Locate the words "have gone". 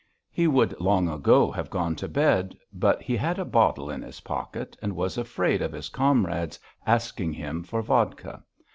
1.51-1.95